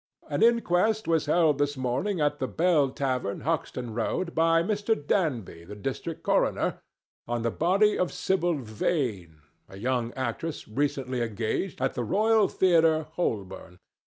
—An 0.31 0.41
inquest 0.41 1.07
was 1.07 1.27
held 1.27 1.59
this 1.59 1.77
morning 1.77 2.19
at 2.19 2.39
the 2.39 2.47
Bell 2.47 2.89
Tavern, 2.89 3.41
Hoxton 3.41 3.93
Road, 3.93 4.33
by 4.33 4.63
Mr. 4.63 4.95
Danby, 4.97 5.63
the 5.63 5.75
District 5.75 6.23
Coroner, 6.23 6.79
on 7.27 7.43
the 7.43 7.51
body 7.51 7.99
of 7.99 8.11
Sibyl 8.11 8.55
Vane, 8.55 9.43
a 9.69 9.77
young 9.77 10.11
actress 10.15 10.67
recently 10.67 11.21
engaged 11.21 11.79
at 11.79 11.93
the 11.93 12.03
Royal 12.03 12.47
Theatre, 12.47 13.03
Holborn. 13.11 13.77